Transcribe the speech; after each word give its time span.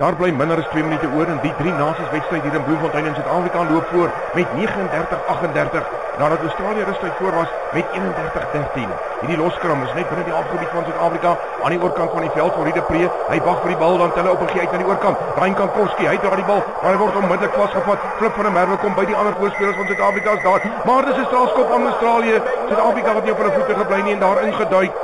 Daar 0.00 0.16
bly 0.16 0.30
minder 0.32 0.56
as 0.56 0.68
2 0.72 0.82
minute 0.82 1.08
oor 1.12 1.28
in 1.28 1.40
die 1.42 1.52
drie 1.58 1.72
nasies 1.76 2.08
wedstryd 2.08 2.42
hier 2.42 2.54
in 2.56 2.62
Bloemfontein 2.64 3.08
in 3.08 3.14
Suid-Afrika 3.14 3.64
loop 3.70 3.88
voor 3.92 4.08
met 4.32 4.46
39-38 4.56 5.90
nadat 6.18 6.40
Australië 6.40 6.82
rustig 6.82 7.16
voor 7.18 7.34
was 7.34 7.50
met 7.72 7.84
31-13. 7.84 8.94
Hierdie 9.20 9.36
loskram 9.36 9.82
is 9.82 9.92
net 9.92 10.08
binne 10.08 10.24
die 10.24 10.32
afgebied 10.32 10.72
van 10.72 10.86
Suid-Afrika 10.88 11.36
aan 11.62 11.74
die 11.74 11.82
oorkant 11.82 12.10
van 12.10 12.24
die 12.24 12.30
veld 12.30 12.54
vir 12.56 12.64
Riede 12.64 12.82
Pre. 12.82 13.10
Hy 13.28 13.38
wag 13.44 13.60
vir 13.60 13.72
die 13.74 13.80
bal 13.82 13.98
dan 14.00 14.14
hulle 14.14 14.32
op 14.32 14.44
en 14.44 14.48
gee 14.54 14.64
uit 14.64 14.72
na 14.72 14.80
die 14.80 14.88
oorkant. 14.88 15.24
Ryan 15.36 15.56
Kankowski, 15.58 16.06
hy 16.08 16.18
dra 16.24 16.38
die 16.40 16.48
bal, 16.48 16.62
maar 16.82 16.96
hy 16.96 17.00
word 17.02 17.18
onmiddellik 17.20 17.58
vasgevat. 17.60 18.06
Flip 18.20 18.38
van 18.38 18.48
der 18.48 18.54
Merwe 18.56 18.78
kom 18.84 18.96
by 18.96 19.04
die 19.10 19.18
ander 19.22 19.36
voorspelers 19.42 19.76
van 19.82 19.90
Suid-Afrika 19.90 20.38
is 20.38 20.46
daar. 20.48 20.64
Maar 20.88 21.10
dis 21.10 21.20
'n 21.20 21.28
strafskop 21.28 21.74
aan 21.76 21.90
Australië. 21.90 22.40
Suid-Afrika 22.70 23.14
wat 23.18 23.24
nie 23.28 23.36
op 23.36 23.42
hulle 23.44 23.52
voete 23.58 23.74
gebly 23.82 24.00
nie 24.00 24.14
en 24.16 24.24
daar 24.24 24.42
ingeduik. 24.48 24.96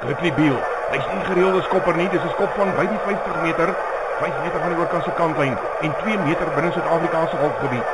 Griffie 0.00 0.32
Beal 0.32 0.73
Hy's 0.92 1.06
nie 1.14 1.24
gereelde 1.24 1.62
skopper 1.62 1.96
nie, 1.96 2.08
dis 2.12 2.22
'n 2.22 2.32
skop 2.36 2.52
van 2.56 2.70
by 2.76 2.86
die 2.86 3.00
50 3.06 3.42
meter, 3.42 3.68
5 4.20 4.34
meter 4.44 4.60
van 4.60 4.70
die 4.70 4.78
oorkant 4.78 5.04
se 5.04 5.12
kantlyn 5.20 5.56
en 5.80 5.92
2 6.02 6.18
meter 6.26 6.46
binne 6.56 6.72
Suid-Afrika 6.72 7.26
se 7.30 7.36
halfgebied. 7.36 7.88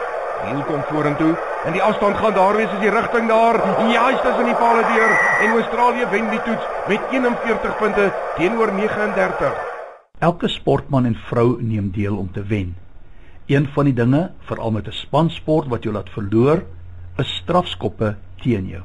Hiel 0.45 0.63
kom 0.69 0.83
vorentoe 0.89 1.35
en 1.67 1.73
die 1.73 1.83
afstand 1.83 2.17
gaan 2.17 2.35
daar 2.35 2.57
wees 2.57 2.73
as 2.75 2.81
die 2.81 2.91
rigting 2.91 3.29
daar. 3.29 3.57
Ja, 3.93 4.07
hy's 4.09 4.23
tussen 4.25 4.49
die 4.49 4.55
palle 4.55 4.85
deur 4.95 5.13
en 5.45 5.57
Australië 5.61 6.07
wen 6.11 6.31
die 6.31 6.43
toets 6.47 6.65
met 6.89 7.01
41 7.13 7.77
punte 7.79 8.13
teenoor 8.37 8.73
39. 8.73 9.53
Elke 10.19 10.49
sportman 10.49 11.05
en 11.05 11.17
vrou 11.29 11.57
neem 11.63 11.91
deel 11.91 12.17
om 12.17 12.33
te 12.33 12.43
wen. 12.43 12.75
Een 13.47 13.69
van 13.75 13.85
die 13.85 13.95
dinge, 13.95 14.31
veral 14.49 14.71
met 14.71 14.87
'n 14.87 14.93
spansport 14.93 15.69
wat 15.69 15.83
jou 15.83 15.95
laat 15.95 16.11
verloor, 16.11 16.63
is 17.17 17.37
strafskoppe 17.37 18.17
teen 18.43 18.67
jou. 18.67 18.83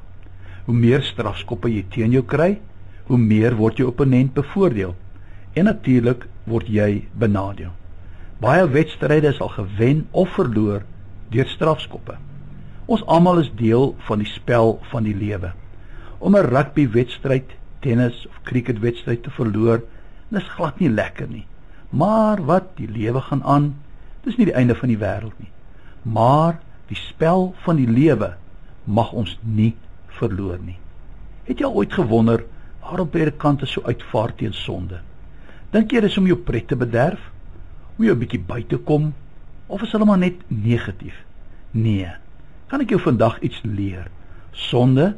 Hoe 0.66 0.76
meer 0.76 1.04
strafskoppe 1.04 1.70
jy 1.70 1.86
teen 1.90 2.12
jou 2.12 2.24
kry, 2.24 2.60
hoe 3.08 3.18
meer 3.18 3.56
word 3.56 3.78
jou 3.78 3.88
opponent 3.90 4.34
bevoordeel 4.34 4.96
en 5.54 5.70
natuurlik 5.70 6.28
word 6.44 6.68
jy 6.68 7.06
benadeel. 7.14 7.72
Baie 8.42 8.68
wedstryde 8.70 9.32
is 9.32 9.42
al 9.42 9.54
gewen 9.56 10.06
of 10.12 10.34
verloor 10.36 10.84
deur 11.32 11.48
strafskoppe. 11.48 12.18
Ons 12.86 13.06
almal 13.10 13.40
is 13.42 13.52
deel 13.58 13.94
van 14.08 14.22
die 14.22 14.30
spel 14.30 14.80
van 14.92 15.08
die 15.08 15.16
lewe. 15.16 15.54
Om 16.20 16.36
'n 16.36 16.50
rugbywedstryd, 16.50 17.56
tennis 17.80 18.28
of 18.28 18.42
cricketwedstryd 18.44 19.24
te 19.24 19.32
verloor, 19.32 19.82
is 20.32 20.48
glad 20.58 20.80
nie 20.80 20.90
lekker 20.90 21.28
nie. 21.28 21.46
Maar 21.90 22.42
wat 22.46 22.76
die 22.76 22.90
lewe 22.92 23.22
gaan 23.22 23.44
aan, 23.44 23.76
dis 24.24 24.38
nie 24.38 24.46
die 24.46 24.58
einde 24.58 24.76
van 24.76 24.90
die 24.90 25.00
wêreld 25.00 25.38
nie. 25.40 25.52
Maar 26.02 26.60
die 26.88 26.98
spel 26.98 27.54
van 27.64 27.76
die 27.76 27.88
lewe 27.88 28.36
mag 28.84 29.12
ons 29.12 29.38
nie 29.42 29.76
verloor 30.20 30.60
nie. 30.62 30.78
Het 31.46 31.60
jy 31.60 31.70
ooit 31.70 31.94
gewonder 31.94 32.44
Waarom 32.86 33.10
predikante 33.10 33.66
so 33.66 33.82
uitvaar 33.82 34.36
teen 34.38 34.54
sonde? 34.54 35.00
Dink 35.74 35.90
jy 35.92 36.04
dis 36.06 36.18
om 36.22 36.28
jou 36.30 36.38
pret 36.38 36.68
te 36.70 36.76
bederf? 36.78 37.22
Hoe 37.96 38.06
jy 38.06 38.14
'n 38.14 38.20
bietjie 38.20 38.40
buite 38.40 38.78
kom 38.78 39.14
of 39.68 39.82
is 39.82 39.92
hulle 39.92 40.06
maar 40.06 40.22
net 40.22 40.38
negatief? 40.48 41.16
Nee. 41.72 42.12
Kan 42.68 42.82
ek 42.82 42.90
jou 42.90 43.00
vandag 43.00 43.40
iets 43.42 43.60
leer? 43.64 44.06
Sonde 44.52 45.16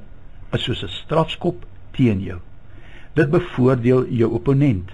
is 0.54 0.64
soos 0.64 0.84
'n 0.84 0.88
strafskop 0.88 1.66
teen 1.92 2.22
jou. 2.22 2.40
Dit 3.16 3.30
bevoordeel 3.30 4.08
jou 4.08 4.32
opponent 4.32 4.90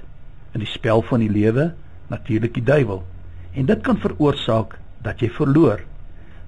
in 0.54 0.60
die 0.60 0.74
spel 0.74 1.02
van 1.02 1.20
die 1.20 1.30
lewe, 1.30 1.74
natuurlik 2.08 2.54
die 2.54 2.64
duiwel. 2.64 3.04
En 3.54 3.66
dit 3.66 3.82
kan 3.82 3.98
veroorsaak 3.98 4.80
dat 5.04 5.20
jy 5.20 5.30
verloor. 5.30 5.80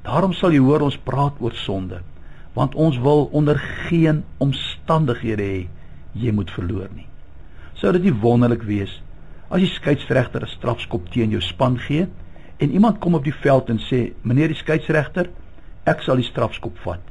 Daarom 0.02 0.34
sal 0.34 0.52
jy 0.52 0.60
hoor 0.60 0.82
ons 0.82 0.98
praat 0.98 1.34
oor 1.40 1.54
sonde, 1.54 2.02
want 2.54 2.76
ons 2.76 2.98
wil 2.98 3.30
onder 3.32 3.58
geen 3.60 4.24
omstandighede 4.38 5.44
hê 5.44 5.68
jy 6.16 6.32
moet 6.32 6.52
verloor 6.56 6.90
nie. 6.96 7.08
Sou 7.76 7.92
dit 7.96 8.08
nie 8.08 8.16
wonderlik 8.24 8.64
wees 8.68 9.02
as 9.50 9.62
die 9.62 9.70
skeieregter 9.70 10.44
'n 10.44 10.48
strafskop 10.48 11.10
teen 11.12 11.32
jou 11.32 11.42
span 11.42 11.78
gee 11.80 12.08
en 12.58 12.72
iemand 12.72 13.00
kom 13.00 13.16
op 13.16 13.24
die 13.24 13.34
veld 13.34 13.70
en 13.70 13.80
sê: 13.80 14.14
"Meneer 14.24 14.48
die 14.48 14.58
skeieregter, 14.58 15.30
ek 15.86 16.02
sal 16.02 16.16
die 16.16 16.24
strafskop 16.24 16.78
vat." 16.78 17.02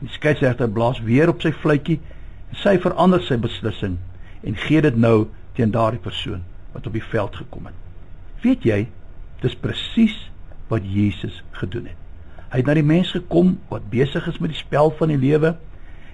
En 0.00 0.06
die 0.06 0.14
skeieregter 0.14 0.68
blaas 0.68 1.00
weer 1.00 1.28
op 1.28 1.40
sy 1.42 1.52
fluitjie 1.52 2.00
en 2.50 2.56
sy 2.56 2.78
verander 2.78 3.22
sy 3.22 3.36
beslissing 3.36 3.98
en 4.42 4.56
gee 4.56 4.80
dit 4.80 4.96
nou 4.96 5.28
teen 5.54 5.70
daardie 5.70 6.00
persoon 6.00 6.42
wat 6.72 6.86
op 6.86 6.92
die 6.92 7.04
veld 7.10 7.36
gekom 7.36 7.66
het. 7.66 7.74
Weet 8.42 8.62
jy, 8.64 8.88
dis 9.40 9.54
presies 9.54 10.30
wat 10.68 10.82
Jesus 10.84 11.42
gedoen 11.50 11.86
het. 11.86 11.96
Hy 12.50 12.56
het 12.62 12.66
na 12.66 12.74
die 12.74 12.86
mens 12.86 13.10
gekom 13.10 13.58
wat 13.68 13.90
besig 13.90 14.26
is 14.26 14.38
met 14.38 14.50
die 14.50 14.58
spel 14.58 14.90
van 14.98 15.08
die 15.08 15.18
lewe 15.18 15.56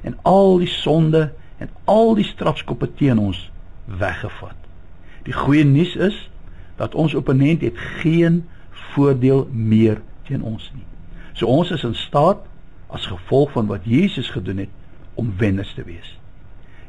en 0.03 0.17
al 0.23 0.59
die 0.59 0.71
sonde 0.71 1.31
en 1.59 1.71
al 1.85 2.15
die 2.19 2.27
strafskoppe 2.27 2.89
teen 2.95 3.19
ons 3.19 3.51
weggevat. 3.85 4.57
Die 5.27 5.35
goeie 5.35 5.65
nuus 5.65 5.95
is 5.97 6.17
dat 6.77 6.95
ons 6.95 7.15
opponent 7.15 7.65
het 7.65 7.79
geen 8.03 8.45
voordeel 8.93 9.47
meer 9.53 10.03
teen 10.29 10.43
ons 10.43 10.71
nie. 10.75 10.85
So 11.33 11.47
ons 11.47 11.71
is 11.71 11.85
in 11.85 11.95
staat 11.95 12.45
as 12.93 13.09
gevolg 13.11 13.53
van 13.57 13.67
wat 13.71 13.85
Jesus 13.85 14.31
gedoen 14.31 14.65
het 14.67 14.73
om 15.15 15.33
wenners 15.39 15.73
te 15.75 15.85
wees. 15.85 16.17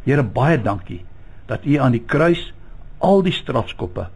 Here 0.04 0.24
baie 0.24 0.60
dankie 0.62 1.04
dat 1.48 1.66
U 1.66 1.80
aan 1.80 1.96
die 1.96 2.04
kruis 2.04 2.52
al 3.04 3.22
die 3.24 3.36
strafskoppe, 3.36 4.08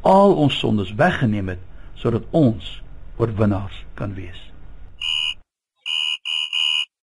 al 0.00 0.34
ons 0.36 0.58
sondes 0.58 0.92
weggeneem 0.98 1.54
het 1.54 1.62
sodat 2.00 2.26
ons 2.30 2.80
oorwinnaars 3.16 3.84
kan 3.94 4.14
wees. 4.14 4.40